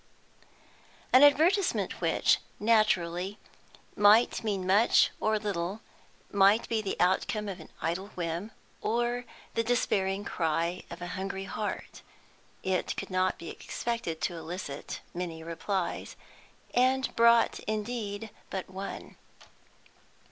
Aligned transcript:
An 1.13 1.21
advertisement 1.21 2.01
which, 2.01 2.39
naturally, 2.59 3.37
might 3.95 4.43
mean 4.43 4.65
much 4.65 5.11
or 5.19 5.37
little, 5.37 5.81
might 6.31 6.67
be 6.67 6.81
the 6.81 6.99
outcome 6.99 7.47
of 7.47 7.59
an 7.59 7.69
idle 7.83 8.07
whim, 8.15 8.49
or 8.81 9.25
the 9.53 9.63
despairing 9.63 10.25
cry 10.25 10.81
of 10.89 11.03
a 11.03 11.07
hungry 11.13 11.43
heart. 11.43 12.01
It 12.63 12.97
could 12.97 13.11
not 13.11 13.37
be 13.37 13.49
expected 13.51 14.21
to 14.21 14.35
elicit 14.35 15.01
many 15.13 15.43
replies; 15.43 16.15
and 16.73 17.15
brought 17.15 17.59
indeed 17.67 18.31
but 18.49 18.71
one. 18.71 19.17